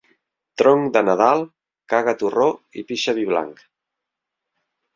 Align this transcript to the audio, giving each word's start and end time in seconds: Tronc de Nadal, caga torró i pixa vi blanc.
Tronc 0.61 0.87
de 0.95 1.03
Nadal, 1.09 1.43
caga 1.93 2.15
torró 2.23 2.49
i 2.83 2.87
pixa 2.93 3.17
vi 3.21 3.29
blanc. 3.35 3.65